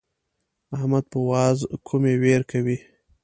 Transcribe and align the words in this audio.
احمد 0.75 1.03
په 1.11 1.19
واز 1.29 1.57
کومې 1.87 2.13
وير 2.21 2.41
کوي. 2.51 2.77